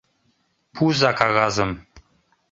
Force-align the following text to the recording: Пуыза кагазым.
Пуыза 0.73 1.11
кагазым. 1.19 1.71